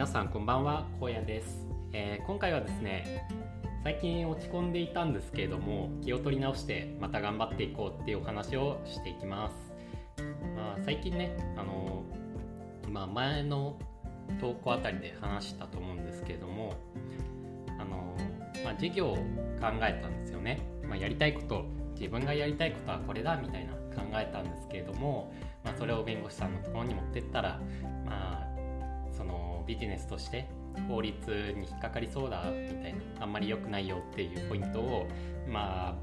[0.00, 3.28] 皆さんこんばんは荒野です、えー、今回はですね
[3.84, 9.54] 最近落ち込んでいたんですけれども気を取り直してまた頑張っていこうっていうお話をしていきます、
[10.56, 12.02] まあ、最近ねあの
[12.88, 13.76] まあ、前の
[14.40, 16.72] 投稿あたりで話したと思うんですけれども
[17.78, 18.16] あの、
[18.64, 25.30] まあ、授業を考えたんですよね、まあ、やりたいこと自分がやりたいことはこれだみたいな考えたんですけれども、
[25.62, 27.60] まあ、それを弁護士さんのところに持ってったら
[29.70, 30.48] ビジネスとして
[30.88, 35.06] 法律に引っかかりそうだみたいなあんまり良くないよっていうポイントを
[35.48, 35.94] まあ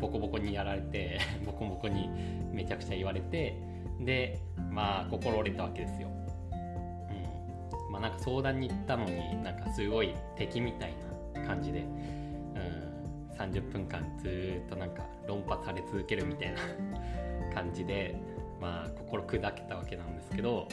[0.00, 2.10] ボコボコにやられて ボコボコに
[2.52, 3.56] めちゃくちゃ言われて
[4.00, 6.08] でまあ心折れたわけですよ。
[6.08, 10.94] うんまあ、なんか相談に行ったのになんかすごい敵みたい
[11.34, 16.58] な感じで、うん、30分間ずっとなんか論破され続けるみたいな
[17.54, 18.16] 感じで
[18.64, 20.68] まあ、心砕けたわけなんですけど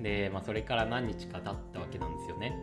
[0.00, 2.56] で、まあ、それから何日か経ったわけなんですよね。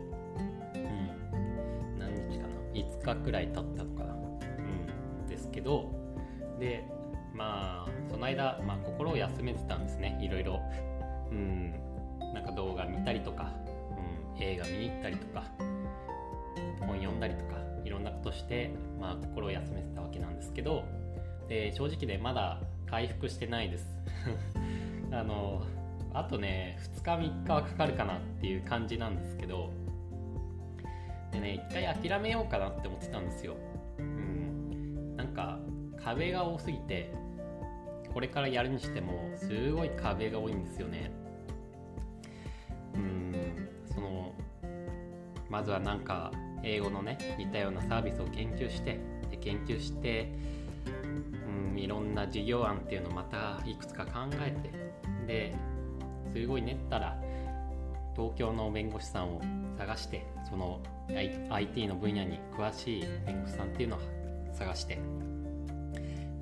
[0.74, 4.14] うん、何日かな？5日くらい経ったのかな。
[4.14, 5.88] うん、ですけど
[6.58, 6.84] で
[7.32, 10.60] まあその間、まあ、心を休めてたんですねいろいろ。
[11.30, 11.70] うん、
[12.34, 13.52] なんか動画見たりとか、
[14.36, 15.44] うん、映画見に行ったりとか
[16.80, 20.84] 本読んだりとかいろんなことして、まあ、心を休めてたわけなんですけど
[21.48, 22.60] で正直でまだ
[22.92, 23.88] 回復してないです。
[25.10, 25.62] あの
[26.12, 29.72] あとね2日3日はかかるかなっていう感じなんですけど
[31.32, 33.56] でね一回諦めようかなって思ってたんですよ。
[33.98, 35.16] うん。
[35.16, 35.58] なんか
[36.04, 37.10] 壁が多すぎて
[38.12, 41.10] これからやるにしてもすごい壁が多いんですよね。
[42.94, 43.34] うん。
[43.86, 44.34] その
[45.48, 46.30] まずはなんか
[46.62, 50.30] 英語のね似たようなサービスを研究してで研究して、
[51.82, 54.70] いろんな事業案っていうのをまたいくつか考えて
[55.26, 55.54] で
[56.32, 57.18] すごい練ったら
[58.14, 59.40] 東京の弁護士さんを
[59.76, 60.80] 探してその
[61.50, 64.00] IT の分野に詳しい弁護士さんっていうのを
[64.52, 64.98] 探して。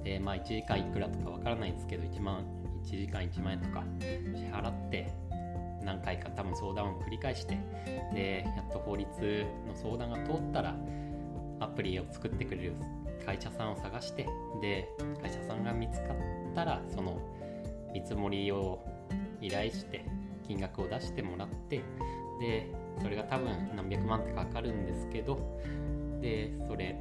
[0.04, 2.42] でまあ1時間いくらとかわからないんですけど1万
[2.84, 5.12] 1時間1万円とか支払って
[5.84, 7.59] 何回か多分相談を繰り返して
[8.15, 9.10] でやっと法律
[9.66, 10.75] の相談が通ったら
[11.60, 12.75] アプリを作ってくれる
[13.25, 14.26] 会社さんを探して
[14.60, 14.88] で
[15.22, 16.16] 会社さんが見つかっ
[16.54, 17.20] たらその
[17.92, 18.81] 見積もりを
[19.41, 20.04] 依頼して
[20.47, 21.82] 金額を出してもらって
[22.41, 22.70] で
[23.00, 25.38] それが多分何百万ってかかるんですけど
[26.20, 27.00] でそれ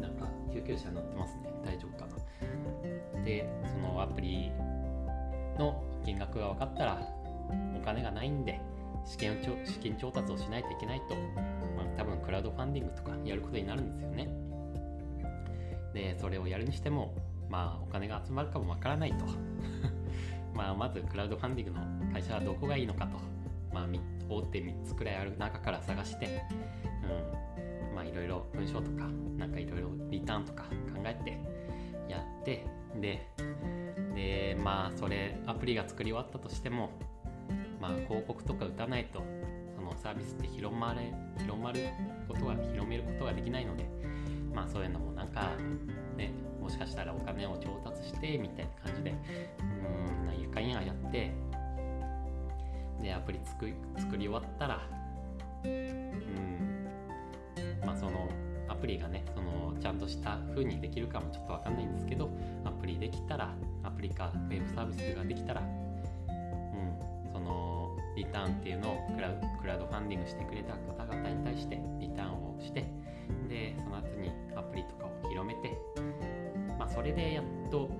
[0.00, 1.50] なんか救急車になってますね。
[1.64, 3.22] 大丈夫かな。
[3.24, 4.52] でそのアプリ
[5.58, 7.00] の金額が分かったら
[7.80, 8.60] お金がないんで
[9.04, 11.14] 資金資金調達をしないといけないと、
[11.76, 14.28] まあ、多分クラウドファンディングとかやることになるんですよね。
[15.94, 17.14] でそれをやるにしても
[17.48, 19.24] まあお金が集まるかもわからないと。
[20.54, 23.18] まあまずクラウドファンディングの会社はどこがいいのかと。
[23.72, 23.86] まあ
[24.28, 26.42] 大手3つくらいある中から探して。
[27.86, 27.94] うん。
[27.94, 30.68] まあいろいろ文章とかなんかいろいろリターンとか考
[31.04, 31.38] えて
[32.08, 32.66] やって
[33.00, 33.28] で
[34.14, 36.90] でまあそれアプリが作り終わったとしても
[37.80, 39.22] まあ広告とか打たないと
[39.76, 41.80] そのサービスって広まれ広まる
[42.28, 43.88] ことが広めることができないので
[44.54, 45.52] まあそういうのもなんか
[46.16, 49.14] ねもしかしたらお金を調達してみたいな感じで
[49.60, 51.32] うんなんやかんややって
[53.02, 54.80] でアプリ作作り終わったら
[55.64, 56.88] うん
[57.84, 58.28] まあその
[58.68, 62.30] アプリがねそのちゃんとした風にできるかもちょっとわかんないんですけど
[62.64, 69.20] アプリできたらアプリかウェブサービスができたらうんそのリターンっていうのをク
[69.66, 72.86] ラウドファンディングしてくれた方々に対してリターンをして
[73.48, 74.32] でその後に
[77.04, 77.90] れでやっと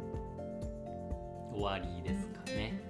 [1.52, 2.80] 終わりですかね。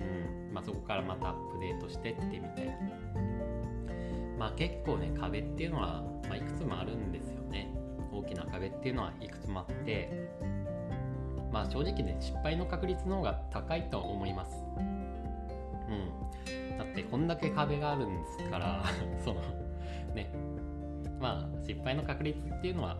[0.00, 0.52] うん。
[0.52, 2.72] まあそこからまたアップデートしてってみたいな。
[4.38, 7.68] まあ結構ね壁っていうのは、まあ、いくつもあるんですよね。
[8.12, 10.28] 大きな壁っていうのはいくつもあって。
[11.52, 14.56] まあ正直ね失敗の確率の方が高いと思います。
[14.78, 16.78] うん。
[16.78, 18.82] だってこんだけ壁があるんですから
[19.24, 19.40] その
[20.14, 20.30] ね。
[21.20, 22.96] まあ失敗の確率っていうのは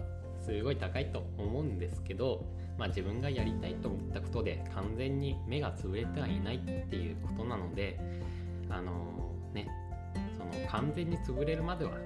[0.48, 2.46] すごい高いと思うんですけど、
[2.78, 8.00] まあ、自分がやりたいと思ったことで完全に目が潰れてはいないっていうことなので
[8.70, 9.68] あのー、ね
[10.38, 11.96] その完全に潰れるまではも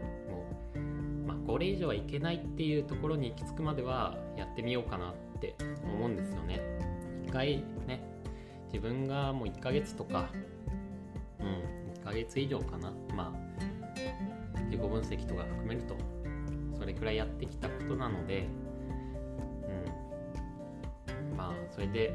[0.74, 0.78] う、
[1.24, 5.54] まあ、これ以上はいけないっていうところに行き着くまではやってみようかなって
[5.84, 6.60] 思うんですよね。
[7.24, 8.02] 一回ね
[8.72, 10.30] 自分がもう1ヶ月とか
[11.38, 11.46] うん
[12.00, 12.92] 1ヶ月以上かな。
[13.14, 13.52] まあ
[14.70, 15.96] 自己分析とか含めると
[16.82, 18.48] それくらいやってきたことなので、
[21.30, 22.12] うん、まあそれで、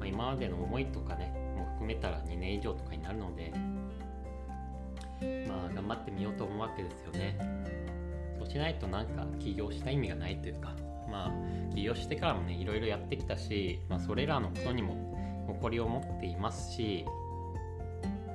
[0.00, 3.52] まあ、今までの思いとかねも含めたら2年以上とかになるので
[5.46, 7.38] まあ頑張ってみようと思うわけですよね。
[8.40, 10.74] そうしないとなんか起業した意味がないというか
[11.08, 11.32] まあ
[11.72, 17.04] 起業してからもねいろいろやってきたし、まあ、それらのことにも誇りを持っていますし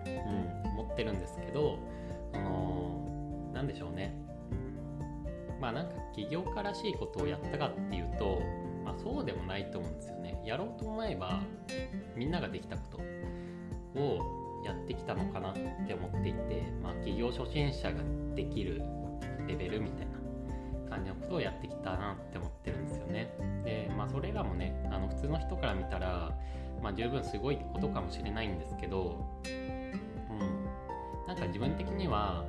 [0.06, 1.78] うん思ってるんですけど
[2.34, 4.23] その何でしょうね。
[5.63, 8.42] まあなんか起業家らしいことをやったかっていうと、
[8.83, 10.38] まあ、そうでもないと思うんですよね。
[10.44, 11.42] やろうと思えば
[12.18, 12.81] みんなができたこ
[13.94, 15.54] とをやってきたのかなっ
[15.88, 18.01] て思っていて、まあ、起業初心者が
[18.36, 18.81] できる
[19.48, 23.33] レベルみたいな感じのことをやってきたなって思ってるんですよね。
[23.63, 26.38] でまあそれらもねあの普通の人から見たら、
[26.81, 30.39] まあ、十分すごいことかもしれないんですけど、うん、
[31.25, 32.44] なんか自分的には、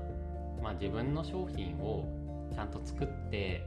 [0.61, 3.67] まあ、自分の商品をちゃんと作って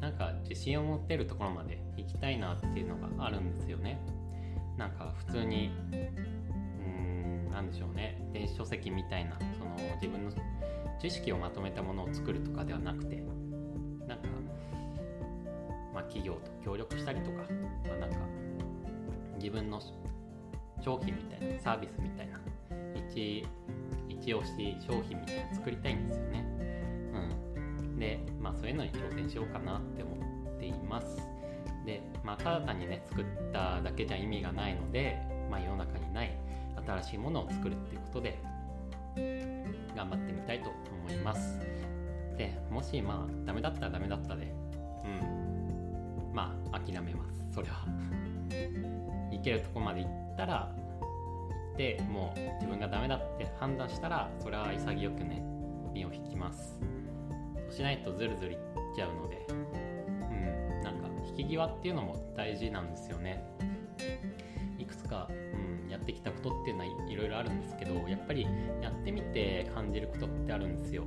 [0.00, 4.00] なんか自信を持ってるところまで行きたいなっていうのがあるんですよね。
[4.78, 6.88] なんか普通にうー
[7.48, 8.20] ん何でしょうね。
[8.32, 10.32] 電子書籍みたいなその自分の
[10.98, 13.16] 知識をまとめたものを作るとかではなくて
[14.06, 14.28] なんか
[15.92, 17.44] まあ企業と協力したりとか、
[17.88, 18.16] まあ、なんか
[19.36, 19.80] 自分の
[20.80, 22.40] 商品みたいなサービスみたいな
[23.08, 23.46] 一
[24.08, 26.59] 一押し商品みたいな作りたいんですよね。
[28.00, 31.18] で、まあ、そういうのに挑戦しようかなって思っています。
[31.84, 35.18] で、まあ、ただ単にね作っただけじゃ意味がないので、
[35.50, 36.36] まあ、世の中にない
[36.86, 38.38] 新しいものを作るっていうことで
[39.94, 41.60] 頑張ってみたいと思います。
[42.36, 44.52] でもしまあダメだったらダメだったで
[45.04, 46.32] うん。
[46.34, 47.54] まあ諦めます。
[47.54, 47.84] それは。
[49.30, 55.42] いけるとこまで行ったら行ってもう自分がダメだって判断したらそれは潔くね
[55.92, 56.80] 身を引きます。
[57.70, 58.58] しないとズルズルいっ
[58.94, 60.82] ちゃうのでうん。
[60.82, 63.44] なんか引き際っていうのも大事なんですよね。
[64.78, 68.46] いくつか、うん、やってきたことっていうのはいろいろあるんですけどやっぱり
[68.80, 71.04] やってみて感じることってあるんですよ。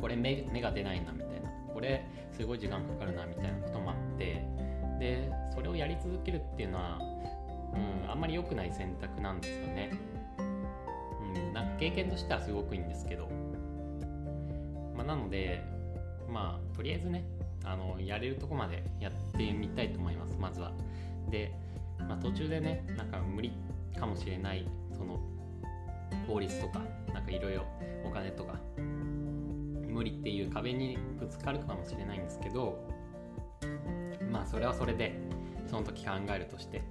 [0.00, 1.50] これ目目が出ないなみたいな。
[1.72, 4.42] これすごい時間かかるなみたいなこともあって。
[4.98, 6.98] でそれをやり続けるっていうのは、
[7.74, 9.92] うん、あんまり良くない選択なんですよね、
[10.38, 13.28] うん、なんか経験としてはすごくいいんですけど
[14.98, 15.62] まあ、なので
[16.28, 17.24] まあとりあえずね
[17.64, 20.72] あのやれるとこまでやってみたいと思いますまずは。
[21.30, 21.52] で、
[22.00, 23.52] まあ、途中でねなんか無理
[23.96, 24.66] かもしれない
[24.96, 25.20] その
[26.26, 26.80] 法律とか
[27.14, 27.64] なんかいろいろ
[28.04, 28.54] お金とか
[29.86, 32.84] 無理っていう壁にぶつかるかもしれないんですけど
[34.32, 35.20] まあそれはそれで
[35.66, 36.82] その時考えるとして、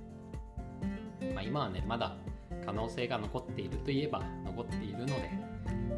[1.34, 2.16] まあ、今はねまだ
[2.66, 5.32] 可能性が残っているといえば残っているので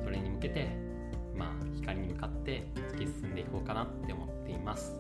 [0.03, 0.88] それに向けて、
[1.81, 4.97] 光に向かって突き進んでいこうかなって思っています。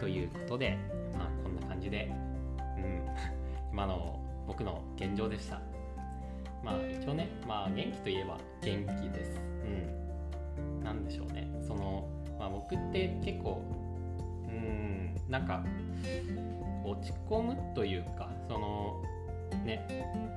[0.00, 0.78] ということで、
[1.16, 2.10] まあ、こんな感じで、
[2.76, 3.06] うん、
[3.72, 5.60] 今の僕の現状でした。
[6.62, 9.40] まあ一応ね、まあ元気といえば元気です。
[10.58, 10.84] うん。
[10.84, 11.48] なでしょうね。
[11.66, 12.08] その、
[12.38, 13.62] まあ僕って結構、
[14.48, 15.64] うん、なんか、
[16.84, 19.02] 落ち込むというか、その、
[19.64, 19.86] ね、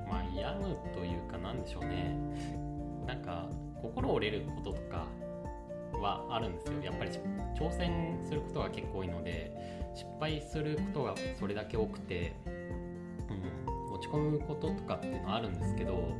[0.08, 2.16] まあ病むというかなんでしょうね。
[3.06, 3.48] なんか、
[3.84, 5.06] 心折れることとか
[6.00, 6.82] はあるんですよ。
[6.82, 7.10] やっぱり
[7.54, 9.52] 挑戦することが結構多いので
[9.94, 16.12] 失敗することがそれだけ多くて、うん、落ち込むこととかっていうのはあるんですけど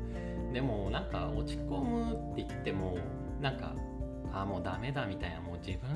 [0.52, 2.98] でもなんか落ち込むって言っても
[3.40, 3.74] なんか
[4.32, 5.88] ああもうダメだみたいなもう自分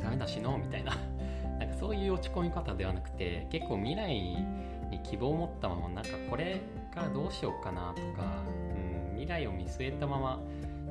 [0.00, 0.92] ダメだ死のうみたいな
[1.60, 6.60] なんかそういう落ち込み方ではなくて結構未来に希望を持ったままなんかこれ
[6.92, 8.42] からどうしようかなとか、
[8.74, 10.40] うん、未来を見据えたまま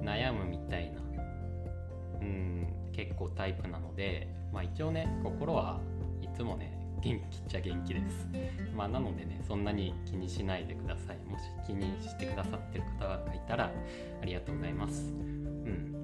[0.05, 1.01] 悩むみたいな。
[2.21, 5.81] うん結構タイプなのでまあ一応ね心は
[6.21, 6.71] いつもね
[7.01, 8.27] 元気っちゃ元気です。
[8.75, 11.17] まあなのでねそんなに気にしないでください。
[11.29, 13.71] もし気にしてくださってる方がいたら
[14.21, 15.13] ありがとうございます。
[15.13, 15.95] うん。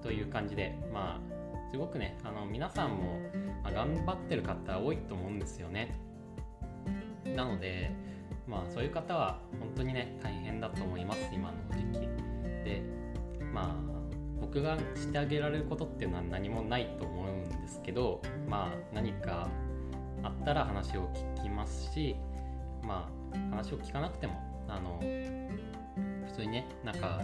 [0.00, 3.20] という感じでまあすごくねあの皆さんも、
[3.62, 5.98] ま、頑張ってる方多いと思うんですよね。
[7.36, 7.90] なので
[8.46, 12.08] まあそういう方は本当にね大変だと思います今の時期。
[12.64, 12.97] で
[13.58, 13.74] まあ
[14.40, 19.48] 僕がしてあげられることっていうのは何もないと思うんですけどまあ何か
[20.22, 22.14] あったら話を聞きますし
[22.82, 24.34] まあ話を聞かなくても
[24.68, 25.00] あの
[26.26, 27.20] 普通にねなんか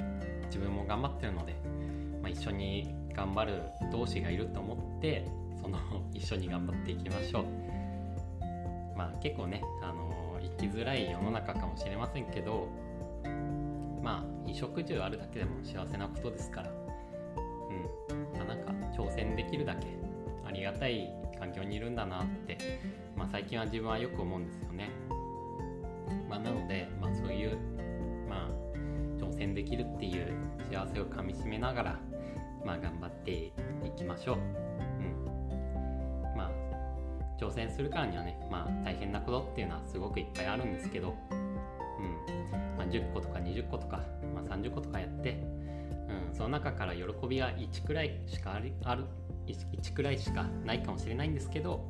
[0.46, 1.54] 自分も頑張ってるので、
[2.20, 3.62] まあ、一緒に頑張る
[3.92, 5.24] 同士がいると思って
[5.62, 5.78] その
[6.12, 7.44] 一緒に頑張っていきましょう。
[8.96, 12.68] まあ結構ねあの生きづらい世の中かもしれませんけど
[14.04, 16.70] まあ衣食住あるだけでも幸せなことですから。
[16.70, 16.72] う
[18.12, 18.38] ん。
[18.38, 19.88] まあなんか挑戦できるだけ
[20.46, 22.58] ありがたい環境にいるんだなって、
[23.16, 24.90] まあ、最近は自分はよく思うんですよね、
[26.28, 27.58] まあ、なので、まあ、そういう、
[28.28, 28.50] まあ、
[29.18, 30.32] 挑戦できるっていう
[30.70, 32.00] 幸せをかみしめながら、
[32.64, 33.52] まあ、頑張ってい
[33.96, 34.36] きましょう。
[34.36, 34.44] うん、
[36.36, 36.50] まあ
[37.38, 41.14] 挑戦するからにはね、まあ、大変なことっていうのはすごくいっぱいあるんですけど、
[42.84, 44.00] あ、10個とか20個とか、
[44.34, 45.42] まあ、30個とかやって、
[46.30, 49.04] うん、その中から喜びが1くらいしかあるある
[49.46, 51.84] 1, 1くらいしかないかもしれないんですけど、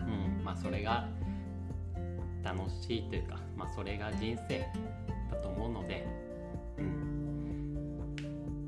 [0.00, 1.08] うんまあ、それが
[2.42, 4.66] 楽しいというか、まあ、それが人生
[5.30, 6.06] だと思うので、
[6.78, 7.76] うん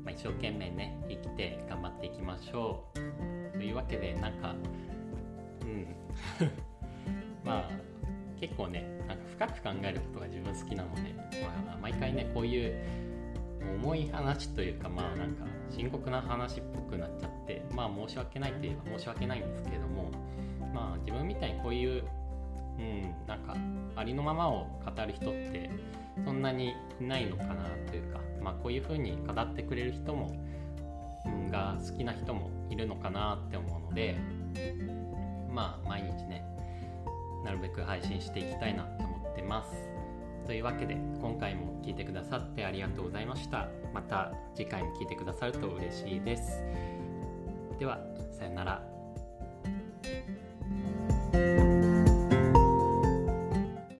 [0.03, 2.99] まあ、一生懸命ね生きて頑張っていきましょう。
[3.57, 4.55] というわけでなんか
[5.61, 5.87] うん。
[7.43, 7.69] まあ
[8.39, 11.01] 結構ねなんか深く考えることが自分好きなので、
[11.67, 12.75] まあ、毎回ねこういう
[13.81, 20.11] 重い話というかまあなんか深刻な話っぽくなっちゃってまあ申し訳ないといえば申し訳ないんですけれども
[20.73, 22.03] まあ自分みたいにこういう
[22.77, 23.55] うんなんか
[23.95, 25.69] ありのままを語る人って
[26.23, 30.31] そんなにいないのかなというかまあこういう風に語ってくれる人も、
[31.25, 34.17] うん、が好きな人もいるのかなって思うので
[35.49, 36.45] まあ毎日ね
[37.45, 39.71] なるべく配信していきたいなと思ってます。
[40.47, 43.69] というわけで今回も聞いてくださってありがとうございました。
[43.93, 46.63] また次回も聞いてくださると嬉しいです。
[47.79, 47.99] では
[48.31, 48.94] さよなら。